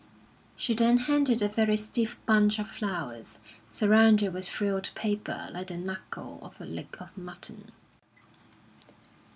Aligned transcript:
She 0.55 0.73
then 0.73 0.97
handed 0.97 1.43
a 1.43 1.47
very 1.47 1.77
stiff 1.77 2.17
bunch 2.25 2.57
of 2.57 2.71
flowers, 2.71 3.37
surrounded 3.69 4.33
with 4.33 4.49
frilled 4.49 4.89
paper 4.95 5.47
like 5.51 5.67
the 5.67 5.77
knuckle 5.77 6.39
of 6.41 6.59
a 6.59 6.65
leg 6.65 6.95
of 6.99 7.15
mutton. 7.15 7.71